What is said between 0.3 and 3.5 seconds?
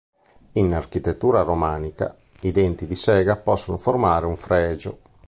In architettura romanica, i denti di sega